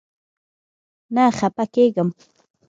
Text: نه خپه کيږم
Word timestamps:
نه 1.15 1.23
خپه 1.37 1.65
کيږم 1.73 2.09